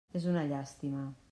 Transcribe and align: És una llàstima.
És 0.19 0.23
una 0.31 0.45
llàstima. 0.53 1.11